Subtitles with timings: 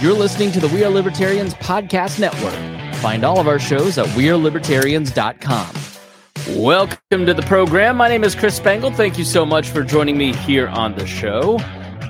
[0.00, 2.54] You're listening to the We Are Libertarians Podcast Network.
[3.02, 6.58] Find all of our shows at WeareLibertarians.com.
[6.58, 7.98] Welcome to the program.
[7.98, 8.90] My name is Chris Spangle.
[8.90, 11.58] Thank you so much for joining me here on the show.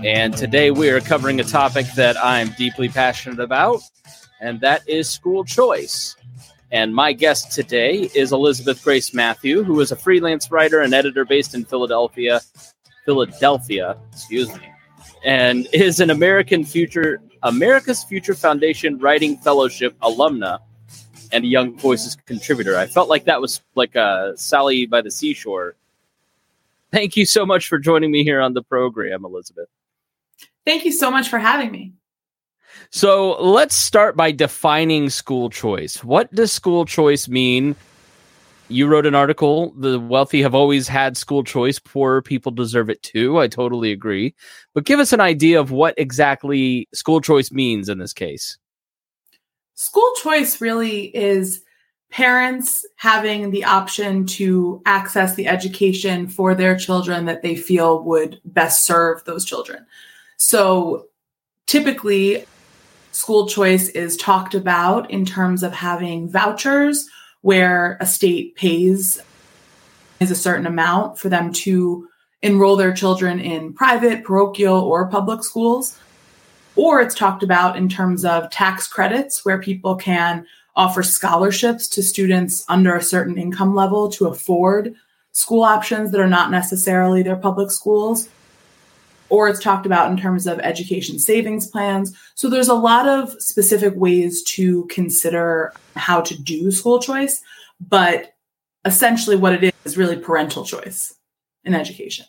[0.05, 3.81] And today we are covering a topic that I'm deeply passionate about,
[4.41, 6.15] and that is school choice.
[6.71, 11.25] And my guest today is Elizabeth Grace Matthew, who is a freelance writer and editor
[11.25, 12.41] based in Philadelphia,
[13.05, 14.63] Philadelphia, excuse me,
[15.25, 20.61] and is an American Future America's Future Foundation Writing Fellowship alumna
[21.33, 22.77] and a Young Voices contributor.
[22.77, 25.77] I felt like that was like a Sally by the seashore.
[26.93, 29.69] Thank you so much for joining me here on the program, Elizabeth.
[30.67, 31.93] Thank you so much for having me.
[32.91, 36.03] So let's start by defining school choice.
[36.03, 37.77] What does school choice mean?
[38.71, 43.03] You wrote an article, The Wealthy Have Always Had School Choice, Poor People Deserve It
[43.03, 43.41] Too.
[43.41, 44.33] I totally agree.
[44.75, 48.59] But give us an idea of what exactly school choice means in this case.
[49.75, 51.65] School choice really is
[52.13, 58.41] parents having the option to access the education for their children that they feel would
[58.45, 59.85] best serve those children.
[60.37, 61.07] So
[61.67, 62.45] typically,
[63.11, 67.09] school choice is talked about in terms of having vouchers
[67.43, 69.23] where a state pays
[70.21, 72.07] is a certain amount for them to
[72.43, 75.99] enroll their children in private, parochial, or public schools.
[76.77, 80.47] Or it's talked about in terms of tax credits where people can
[80.77, 84.95] offer scholarships to students under a certain income level to afford
[85.33, 88.29] school options that are not necessarily their public schools
[89.31, 92.17] or it's talked about in terms of education savings plans.
[92.35, 97.43] So there's a lot of specific ways to consider how to do school choice,
[97.81, 98.35] but
[98.85, 101.15] essentially what it is is really parental choice
[101.65, 102.27] in education.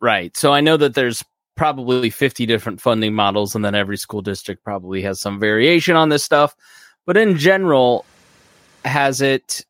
[0.00, 0.36] Right.
[0.36, 1.24] So I know that there's
[1.56, 6.08] probably 50 different funding models and then every school district probably has some variation on
[6.08, 6.56] this stuff,
[7.06, 8.04] but in general
[8.84, 9.64] has it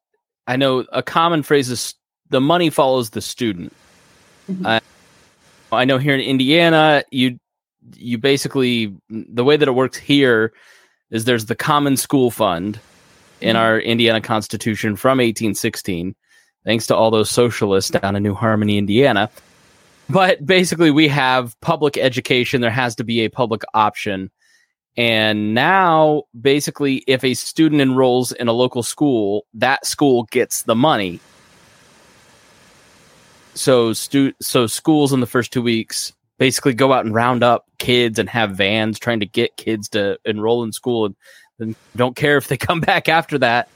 [0.47, 1.95] I know a common phrase is
[2.31, 3.73] the money follows the student.
[4.51, 4.67] Mm-hmm.
[4.67, 4.81] Uh,
[5.73, 7.39] I know here in Indiana, you
[7.95, 10.53] you basically the way that it works here
[11.11, 12.79] is there's the Common School Fund
[13.41, 13.65] in mm-hmm.
[13.65, 16.15] our Indiana Constitution from 1816,
[16.65, 19.31] thanks to all those socialists down in New Harmony, Indiana.
[20.09, 22.61] But basically, we have public education.
[22.61, 24.31] There has to be a public option.
[24.97, 30.75] And now, basically, if a student enrolls in a local school, that school gets the
[30.75, 31.19] money
[33.55, 37.67] so stu- so schools in the first two weeks basically go out and round up
[37.79, 41.17] kids and have vans trying to get kids to enroll in school and
[41.59, 43.69] then don't care if they come back after that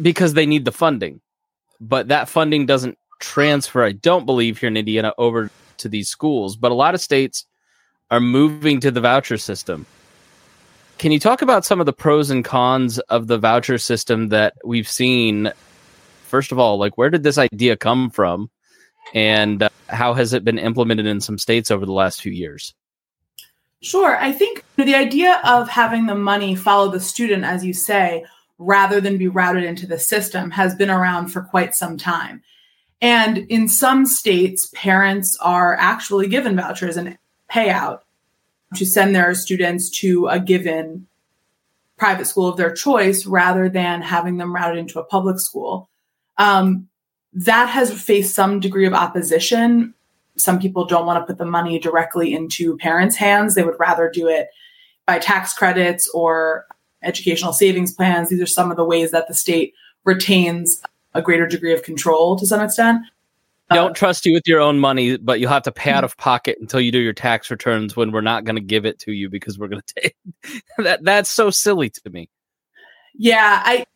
[0.00, 1.20] because they need the funding.
[1.80, 6.56] But that funding doesn't transfer i don't believe here in indiana over to these schools.
[6.56, 7.46] But a lot of states
[8.10, 9.86] are moving to the voucher system.
[10.98, 14.54] Can you talk about some of the pros and cons of the voucher system that
[14.64, 15.52] we've seen
[16.34, 18.50] first of all, like where did this idea come from,
[19.14, 22.74] and uh, how has it been implemented in some states over the last few years?
[23.82, 28.24] Sure, I think the idea of having the money follow the student, as you say,
[28.58, 32.42] rather than be routed into the system, has been around for quite some time.
[33.00, 37.16] And in some states, parents are actually given vouchers and
[37.48, 38.00] payout
[38.74, 41.06] to send their students to a given
[41.96, 45.88] private school of their choice rather than having them routed into a public school.
[46.38, 46.88] Um,
[47.32, 49.94] that has faced some degree of opposition.
[50.36, 53.54] Some people don't want to put the money directly into parents' hands.
[53.54, 54.48] They would rather do it
[55.06, 56.66] by tax credits or
[57.02, 58.30] educational savings plans.
[58.30, 59.74] These are some of the ways that the state
[60.04, 63.02] retains a greater degree of control to some extent.
[63.70, 66.16] Don't uh, trust you with your own money, but you'll have to pay out of
[66.16, 69.12] pocket until you do your tax returns when we're not going to give it to
[69.12, 70.16] you because we're going to take
[70.78, 71.02] that.
[71.02, 72.28] That's so silly to me.
[73.16, 73.86] Yeah, I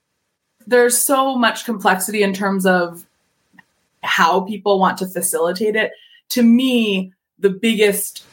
[0.68, 3.06] there's so much complexity in terms of
[4.02, 5.92] how people want to facilitate it.
[6.30, 8.24] To me, the biggest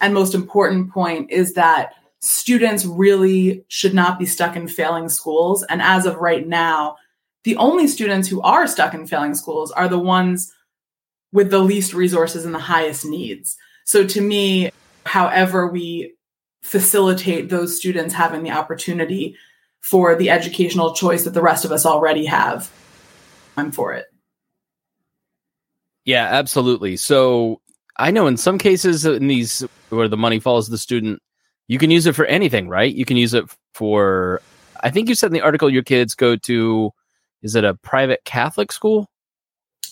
[0.00, 5.64] and most important point is that students really should not be stuck in failing schools.
[5.64, 6.96] And as of right now,
[7.44, 10.52] the only students who are stuck in failing schools are the ones
[11.32, 13.58] with the least resources and the highest needs.
[13.84, 14.70] So to me,
[15.04, 16.14] however we
[16.62, 19.36] facilitate those students having the opportunity
[19.90, 22.70] for the educational choice that the rest of us already have.
[23.56, 24.06] I'm for it.
[26.04, 26.96] Yeah, absolutely.
[26.96, 27.60] So
[27.96, 29.60] I know in some cases in these
[29.90, 31.20] where the money follows the student,
[31.68, 32.92] you can use it for anything, right?
[32.92, 33.44] You can use it
[33.74, 34.42] for
[34.80, 36.92] I think you said in the article your kids go to
[37.42, 39.08] is it a private Catholic school?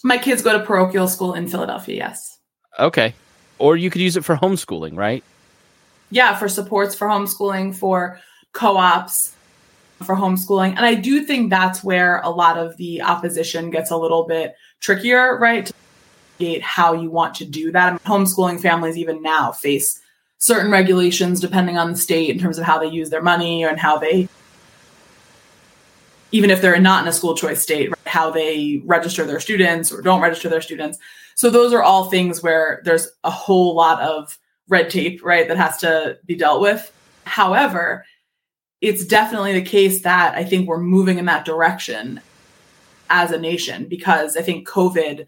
[0.02, 2.38] My kids go to parochial school in Philadelphia, yes.
[2.78, 3.14] Okay.
[3.58, 5.22] Or you could use it for homeschooling, right?
[6.10, 8.20] yeah, for supports for homeschooling, for
[8.52, 9.34] co ops,
[10.04, 10.76] for homeschooling.
[10.76, 14.54] And I do think that's where a lot of the opposition gets a little bit
[14.80, 15.70] trickier, right?
[16.38, 18.02] To how you want to do that.
[18.04, 20.00] Homeschooling families, even now, face
[20.44, 23.80] certain regulations depending on the state in terms of how they use their money and
[23.80, 24.28] how they
[26.32, 29.90] even if they're not in a school choice state right, how they register their students
[29.90, 30.98] or don't register their students
[31.34, 35.56] so those are all things where there's a whole lot of red tape right that
[35.56, 36.92] has to be dealt with
[37.24, 38.04] however
[38.84, 42.20] it's definitely the case that i think we're moving in that direction
[43.10, 45.26] as a nation because i think covid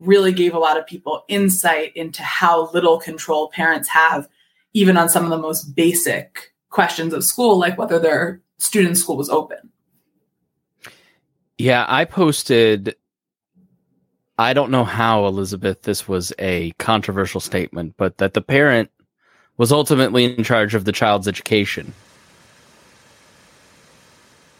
[0.00, 4.28] really gave a lot of people insight into how little control parents have
[4.76, 9.16] even on some of the most basic questions of school, like whether their student school
[9.16, 9.70] was open.
[11.56, 12.94] Yeah, I posted.
[14.38, 18.90] I don't know how, Elizabeth, this was a controversial statement, but that the parent
[19.56, 21.94] was ultimately in charge of the child's education.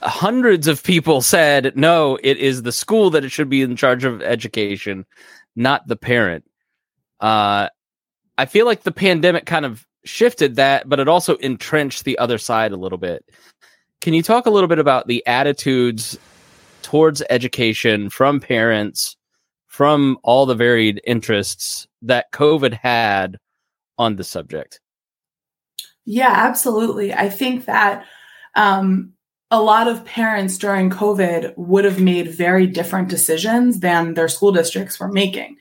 [0.03, 4.05] Hundreds of people said, no, it is the school that it should be in charge
[4.05, 5.05] of education,
[5.57, 6.45] not the parent.
[7.21, 7.69] Uh,
[8.39, 12.39] I feel like the pandemic kind of shifted that, but it also entrenched the other
[12.39, 13.25] side a little bit.
[14.01, 16.19] Can you talk a little bit about the attitudes
[16.83, 19.17] towards education from parents,
[19.67, 23.39] from all the varied interests that COVID had
[23.99, 24.81] on the subject?
[26.05, 27.13] Yeah, absolutely.
[27.13, 28.05] I think that
[28.55, 29.15] um,
[29.57, 34.53] a lot of parents during COVID would have made very different decisions than their school
[34.53, 35.57] districts were making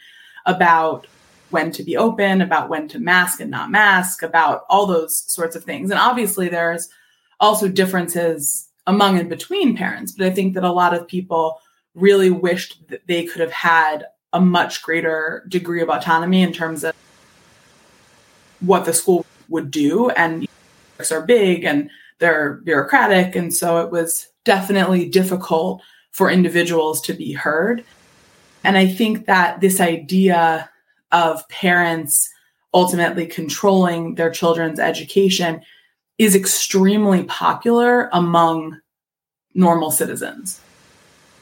[0.45, 1.07] about
[1.49, 5.55] when to be open, about when to mask and not mask, about all those sorts
[5.55, 5.91] of things.
[5.91, 6.89] And obviously, there's
[7.39, 11.61] also differences among and between parents, but I think that a lot of people
[11.93, 14.03] really wished that they could have had
[14.33, 16.93] a much greater degree of autonomy in terms of
[18.59, 20.09] what the school would do.
[20.09, 20.45] And
[21.11, 21.89] are big and
[22.19, 23.35] they're bureaucratic.
[23.35, 25.81] And so it was definitely difficult
[26.11, 27.83] for individuals to be heard.
[28.63, 30.69] And I think that this idea
[31.11, 32.29] of parents
[32.73, 35.61] ultimately controlling their children's education
[36.17, 38.79] is extremely popular among
[39.53, 40.59] normal citizens.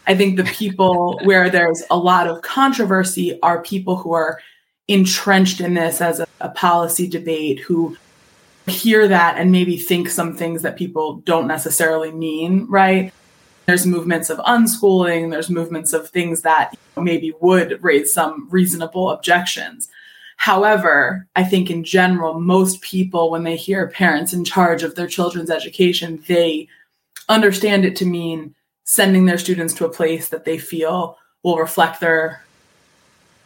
[0.06, 4.40] I think the people where there's a lot of controversy are people who are
[4.88, 7.96] entrenched in this as a, a, policy debate, who
[8.68, 13.14] hear that and maybe think some things that people don't necessarily mean, right?
[13.66, 19.90] There's movements of unschooling, there's movements of things that maybe would raise some reasonable objections.
[20.38, 25.08] However, I think in general, most people, when they hear parents in charge of their
[25.08, 26.68] children's education, they
[27.30, 32.00] understand it to mean sending their students to a place that they feel will reflect
[32.00, 32.44] their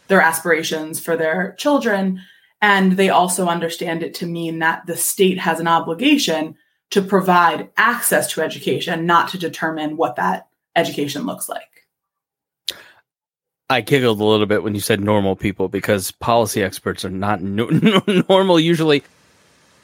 [0.08, 2.20] their aspirations for their children
[2.60, 6.56] and they also understand it to mean that the state has an obligation
[6.90, 11.62] to provide access to education, not to determine what that education looks like.
[13.70, 17.42] I giggled a little bit when you said normal people because policy experts are not
[17.42, 17.68] no-
[18.28, 19.02] normal usually.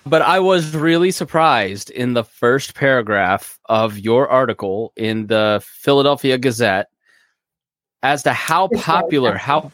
[0.06, 6.36] But I was really surprised in the first paragraph of your article in the Philadelphia
[6.38, 6.88] Gazette
[8.02, 9.72] as to how popular, how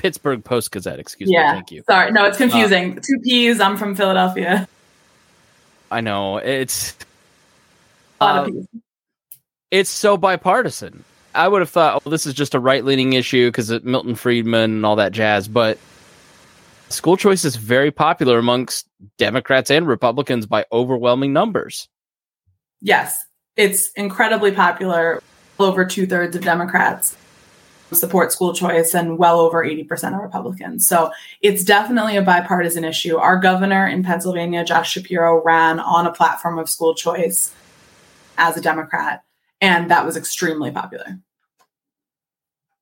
[0.00, 1.52] Pittsburgh Post Gazette, excuse yeah.
[1.52, 1.56] me.
[1.58, 1.82] Thank you.
[1.86, 2.10] Sorry.
[2.10, 2.96] No, it's confusing.
[2.96, 3.60] Uh, Two P's.
[3.60, 4.66] I'm from Philadelphia.
[5.90, 6.96] I know it's
[8.18, 8.48] uh,
[9.70, 11.04] it's so bipartisan.
[11.34, 14.14] I would have thought, oh, this is just a right leaning issue because of Milton
[14.14, 15.48] Friedman and all that jazz.
[15.48, 15.78] But
[16.88, 18.88] school choice is very popular amongst
[19.18, 21.88] Democrats and Republicans by overwhelming numbers.
[22.80, 23.22] Yes,
[23.56, 25.22] it's incredibly popular.
[25.58, 27.18] Over two thirds of Democrats
[27.96, 30.86] support school choice and well over 80% of Republicans.
[30.86, 33.16] So it's definitely a bipartisan issue.
[33.16, 37.52] Our governor in Pennsylvania, Josh Shapiro, ran on a platform of school choice
[38.38, 39.22] as a Democrat,
[39.60, 41.18] and that was extremely popular.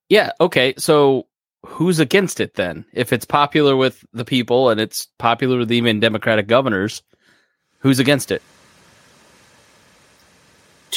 [0.09, 0.31] Yeah.
[0.39, 0.73] Okay.
[0.77, 1.27] So
[1.65, 2.85] who's against it then?
[2.93, 7.03] If it's popular with the people and it's popular with even Democratic governors,
[7.79, 8.41] who's against it?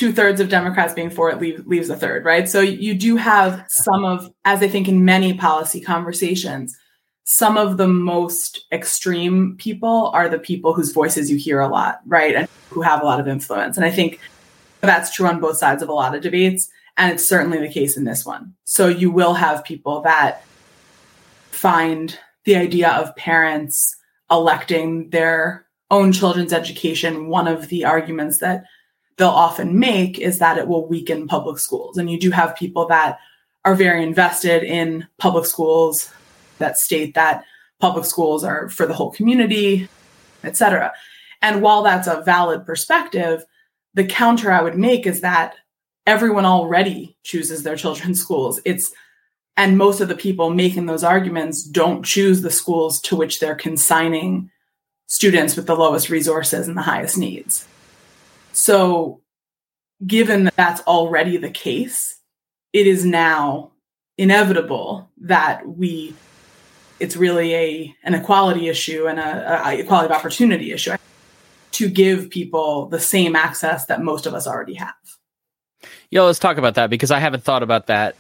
[0.03, 2.49] Two thirds of Democrats being for it leave, leaves a third, right?
[2.49, 6.77] So you do have some of, as I think in many policy conversations,
[7.23, 12.01] some of the most extreme people are the people whose voices you hear a lot,
[12.05, 12.35] right?
[12.35, 13.77] And who have a lot of influence.
[13.77, 14.19] And I think
[14.81, 16.69] that's true on both sides of a lot of debates.
[16.97, 18.55] And it's certainly the case in this one.
[18.65, 20.45] So you will have people that
[21.53, 23.95] find the idea of parents
[24.33, 28.65] electing their own children's education one of the arguments that
[29.17, 31.99] they'll often make is that it will weaken public schools.
[31.99, 33.19] And you do have people that
[33.65, 36.11] are very invested in public schools
[36.59, 37.45] that state that
[37.81, 39.89] public schools are for the whole community
[40.45, 40.93] et cetera.
[41.41, 43.45] And while that's a valid perspective,
[43.95, 45.55] the counter I would make is that
[46.07, 48.61] everyone already chooses their children's schools.
[48.65, 48.93] It's
[49.57, 53.55] and most of the people making those arguments don't choose the schools to which they're
[53.55, 54.51] consigning
[55.09, 57.67] students with the lowest resources and the highest needs.
[58.63, 59.21] So,
[60.07, 62.21] given that that's already the case,
[62.73, 63.73] it is now
[64.17, 66.15] inevitable that we
[67.01, 70.95] it's really a an equality issue and a, a equality of opportunity issue
[71.73, 74.95] to give people the same access that most of us already have.
[76.13, 78.15] Yeah, let's talk about that because I haven't thought about that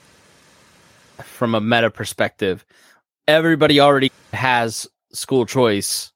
[1.22, 2.64] from a meta perspective.
[3.28, 6.10] Everybody already has school choice,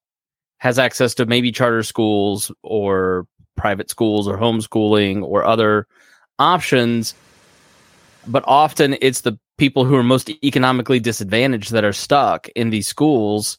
[0.59, 5.87] has access to maybe charter schools or private schools or homeschooling or other
[6.39, 7.15] options.
[8.27, 12.87] But often it's the people who are most economically disadvantaged that are stuck in these
[12.87, 13.59] schools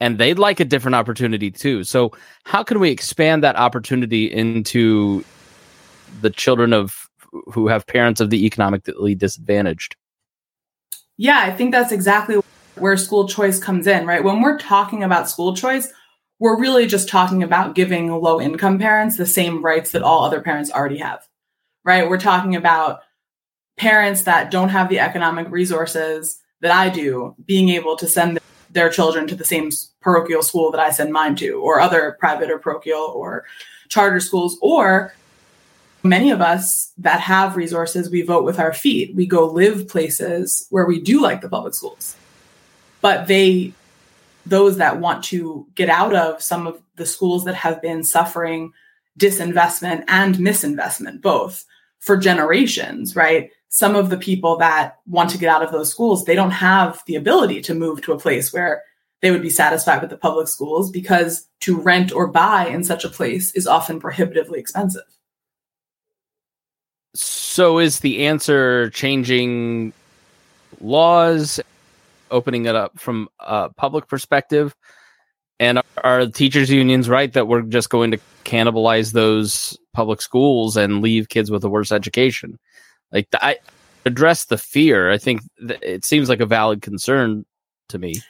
[0.00, 1.84] and they'd like a different opportunity too.
[1.84, 2.12] So,
[2.44, 5.24] how can we expand that opportunity into
[6.20, 7.08] the children of
[7.52, 9.96] who have parents of the economically disadvantaged?
[11.16, 12.40] Yeah, I think that's exactly
[12.76, 14.22] where school choice comes in, right?
[14.22, 15.92] When we're talking about school choice,
[16.38, 20.40] we're really just talking about giving low income parents the same rights that all other
[20.40, 21.26] parents already have,
[21.84, 22.08] right?
[22.08, 23.00] We're talking about
[23.76, 28.38] parents that don't have the economic resources that I do being able to send
[28.70, 32.50] their children to the same parochial school that I send mine to, or other private
[32.50, 33.44] or parochial or
[33.88, 35.14] charter schools, or
[36.02, 39.14] many of us that have resources, we vote with our feet.
[39.14, 42.16] We go live places where we do like the public schools.
[43.00, 43.72] But they,
[44.48, 48.72] those that want to get out of some of the schools that have been suffering
[49.18, 51.64] disinvestment and misinvestment, both
[51.98, 53.50] for generations, right?
[53.68, 57.02] Some of the people that want to get out of those schools, they don't have
[57.06, 58.82] the ability to move to a place where
[59.20, 63.04] they would be satisfied with the public schools because to rent or buy in such
[63.04, 65.02] a place is often prohibitively expensive.
[67.14, 69.92] So is the answer changing
[70.80, 71.58] laws,
[72.30, 74.74] opening it up from a public perspective?
[75.60, 81.02] And are teachers unions right that we're just going to cannibalize those public schools and
[81.02, 82.58] leave kids with a worse education?
[83.10, 83.58] Like I
[84.04, 85.10] address the fear.
[85.10, 87.44] I think it seems like a valid concern
[87.88, 88.22] to me.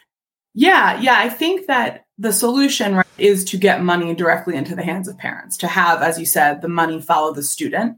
[0.54, 4.82] Yeah, yeah, I think that the solution right, is to get money directly into the
[4.82, 7.96] hands of parents, to have as you said the money follow the student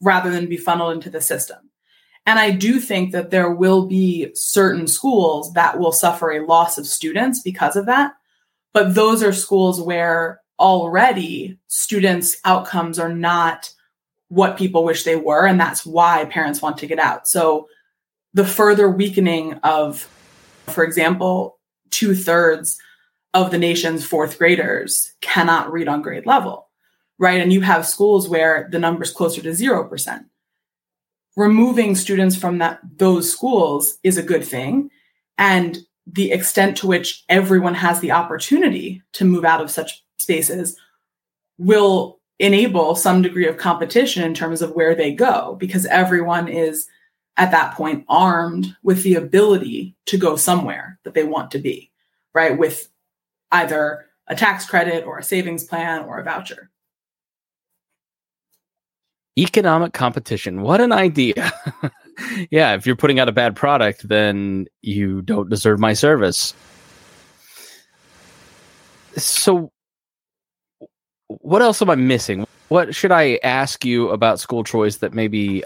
[0.00, 1.67] rather than be funneled into the system.
[2.28, 6.76] And I do think that there will be certain schools that will suffer a loss
[6.76, 8.12] of students because of that.
[8.74, 13.72] But those are schools where already students' outcomes are not
[14.28, 15.46] what people wish they were.
[15.46, 17.26] And that's why parents want to get out.
[17.26, 17.66] So
[18.34, 20.02] the further weakening of,
[20.66, 21.58] for example,
[21.88, 22.78] two thirds
[23.32, 26.68] of the nation's fourth graders cannot read on grade level
[27.18, 27.40] right?
[27.40, 30.24] And you have schools where the number's closer to 0%.
[31.38, 34.90] Removing students from that those schools is a good thing.
[35.38, 40.76] And the extent to which everyone has the opportunity to move out of such spaces
[41.56, 46.88] will enable some degree of competition in terms of where they go because everyone is
[47.36, 51.88] at that point armed with the ability to go somewhere that they want to be,
[52.34, 52.58] right?
[52.58, 52.88] With
[53.52, 56.68] either a tax credit or a savings plan or a voucher.
[59.38, 60.62] Economic competition.
[60.62, 61.52] What an idea.
[62.50, 66.54] yeah, if you're putting out a bad product, then you don't deserve my service.
[69.16, 69.70] So,
[71.28, 72.46] what else am I missing?
[72.68, 75.62] What should I ask you about school choice that maybe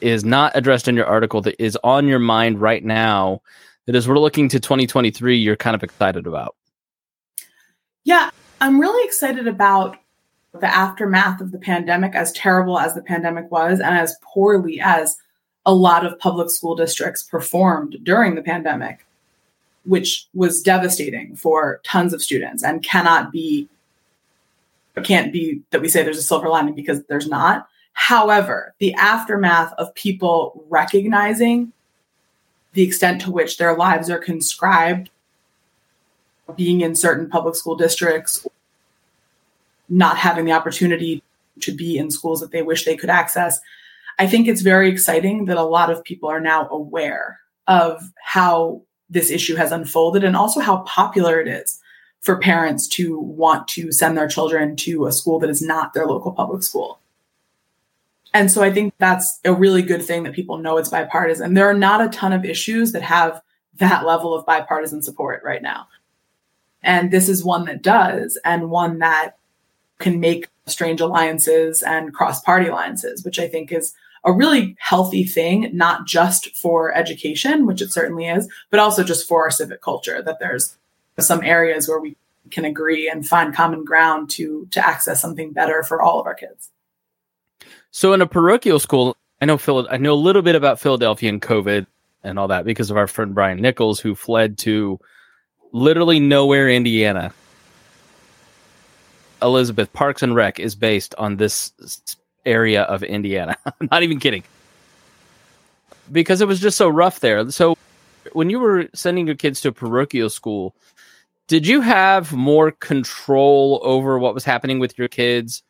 [0.00, 3.40] is not addressed in your article that is on your mind right now
[3.86, 6.54] that as we're looking to 2023 you're kind of excited about?
[8.04, 8.30] Yeah,
[8.60, 9.96] I'm really excited about
[10.60, 15.16] the aftermath of the pandemic, as terrible as the pandemic was, and as poorly as
[15.64, 19.04] a lot of public school districts performed during the pandemic,
[19.84, 23.68] which was devastating for tons of students and cannot be,
[25.02, 27.68] can't be that we say there's a silver lining because there's not.
[27.92, 31.72] However, the aftermath of people recognizing
[32.72, 35.10] the extent to which their lives are conscribed
[36.54, 38.46] being in certain public school districts
[39.88, 41.22] not having the opportunity
[41.60, 43.60] to be in schools that they wish they could access.
[44.18, 48.82] I think it's very exciting that a lot of people are now aware of how
[49.08, 51.80] this issue has unfolded and also how popular it is
[52.20, 56.06] for parents to want to send their children to a school that is not their
[56.06, 56.98] local public school.
[58.34, 61.54] And so I think that's a really good thing that people know it's bipartisan.
[61.54, 63.40] There are not a ton of issues that have
[63.76, 65.86] that level of bipartisan support right now.
[66.82, 69.36] And this is one that does, and one that
[69.98, 75.24] can make strange alliances and cross party alliances, which I think is a really healthy
[75.24, 79.80] thing, not just for education, which it certainly is, but also just for our civic
[79.80, 80.76] culture, that there's
[81.18, 82.16] some areas where we
[82.50, 86.34] can agree and find common ground to to access something better for all of our
[86.34, 86.70] kids.
[87.90, 91.28] So in a parochial school, I know Phil I know a little bit about Philadelphia
[91.28, 91.86] and COVID
[92.24, 94.98] and all that because of our friend Brian Nichols who fled to
[95.72, 97.32] literally nowhere Indiana.
[99.42, 101.72] Elizabeth Parks and Rec is based on this
[102.44, 103.56] area of Indiana.
[103.80, 104.44] I'm not even kidding.
[106.10, 107.50] Because it was just so rough there.
[107.50, 107.76] So
[108.32, 110.74] when you were sending your kids to a parochial school,
[111.48, 115.62] did you have more control over what was happening with your kids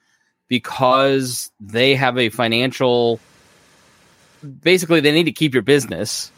[0.48, 3.20] because they have a financial
[4.62, 6.30] basically they need to keep your business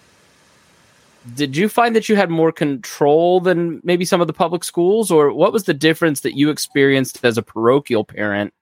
[1.35, 5.11] did you find that you had more control than maybe some of the public schools
[5.11, 8.53] or what was the difference that you experienced as a parochial parent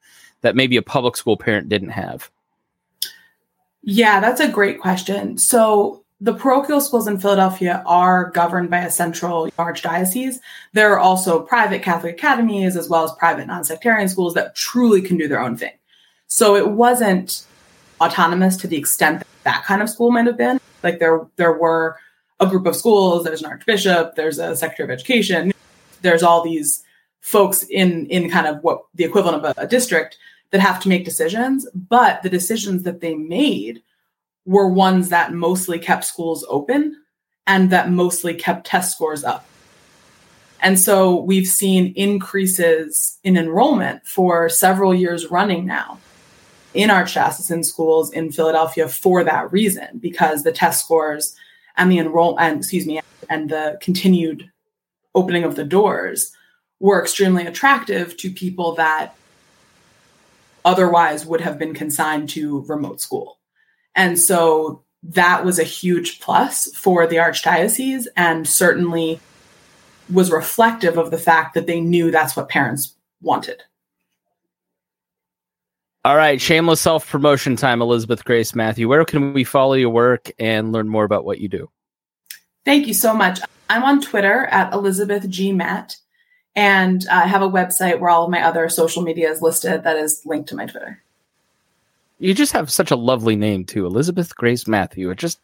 [0.40, 2.30] that maybe a public school parent didn't have
[3.82, 8.90] yeah that's a great question so the parochial schools in Philadelphia are governed by a
[8.90, 10.36] central archdiocese.
[10.72, 15.18] There are also private Catholic academies as well as private non-sectarian schools that truly can
[15.18, 15.72] do their own thing.
[16.26, 17.44] So it wasn't
[18.00, 20.58] autonomous to the extent that, that kind of school might have been.
[20.82, 21.98] Like there, there were
[22.40, 23.24] a group of schools.
[23.24, 24.14] There's an archbishop.
[24.14, 25.52] There's a secretary of education.
[26.02, 26.84] There's all these
[27.20, 30.18] folks in in kind of what the equivalent of a, a district
[30.50, 31.68] that have to make decisions.
[31.74, 33.82] But the decisions that they made
[34.44, 37.02] were ones that mostly kept schools open
[37.46, 39.46] and that mostly kept test scores up.
[40.60, 45.98] And so we've seen increases in enrollment for several years running now
[46.74, 51.34] in archdiocesan schools in Philadelphia for that reason, because the test scores
[51.76, 54.50] and the enroll and excuse me and the continued
[55.14, 56.32] opening of the doors
[56.80, 59.16] were extremely attractive to people that
[60.64, 63.38] otherwise would have been consigned to remote school.
[63.94, 69.20] And so that was a huge plus for the archdiocese and certainly
[70.12, 73.62] was reflective of the fact that they knew that's what parents wanted.
[76.06, 78.88] All right, shameless self promotion time, Elizabeth Grace Matthew.
[78.88, 81.68] Where can we follow your work and learn more about what you do?
[82.64, 83.40] Thank you so much.
[83.68, 85.50] I'm on Twitter at Elizabeth G.
[85.52, 85.96] Matt,
[86.54, 89.96] and I have a website where all of my other social media is listed that
[89.96, 91.02] is linked to my Twitter.
[92.20, 95.10] You just have such a lovely name too, Elizabeth Grace Matthew.
[95.10, 95.40] It just,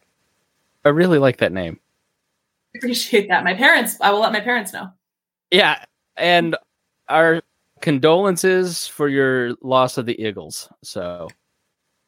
[0.85, 1.77] I really like that name.
[2.73, 3.43] I appreciate that.
[3.43, 4.91] My parents, I will let my parents know.
[5.51, 5.83] Yeah,
[6.15, 6.55] and
[7.09, 7.41] our
[7.83, 10.69] condolences for your loss of the Eagles.
[10.83, 11.27] So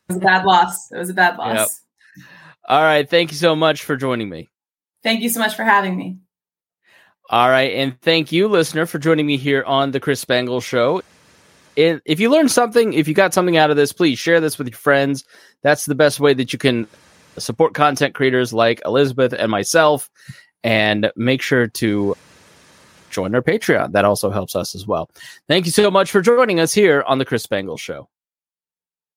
[0.08, 0.90] it was a bad loss.
[0.92, 1.58] It was a bad loss.
[1.58, 2.26] Yep.
[2.70, 3.08] All right.
[3.08, 4.50] Thank you so much for joining me.
[5.04, 6.18] Thank you so much for having me.
[7.30, 7.74] All right.
[7.74, 11.02] And thank you, listener, for joining me here on the Chris Spangle Show.
[11.76, 14.70] If you learned something, if you got something out of this, please share this with
[14.70, 15.26] your friends.
[15.62, 16.88] That's the best way that you can
[17.38, 20.10] support content creators like Elizabeth and myself.
[20.64, 22.16] And make sure to
[23.16, 23.94] join our Patreon.
[23.94, 25.10] That also helps us as well.
[25.48, 28.08] Thank you so much for joining us here on the Chris Spangle Show.